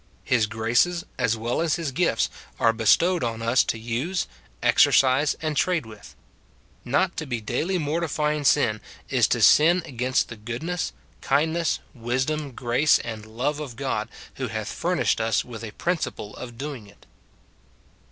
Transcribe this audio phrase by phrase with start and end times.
[0.23, 2.27] His graces, as well as his gifts,
[2.59, 4.25] are bestowed on us to use,
[4.63, 6.15] exercise, and trade with.
[6.83, 10.91] Not to be daily mortifying sin, is to sin against the goodness,
[11.21, 16.57] kindness, wisdom, grace, and love of God, who hath furnished us with a principle of
[16.57, 17.05] doing it.